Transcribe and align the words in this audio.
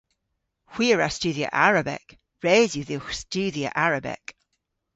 Hwi 0.73 0.85
a 0.93 0.95
wra 0.95 1.09
studhya 1.17 1.47
Arabek. 1.65 2.07
Res 2.45 2.71
yw 2.75 2.85
dhywgh 2.89 3.11
studhya 3.21 3.69
Arabek. 3.83 4.25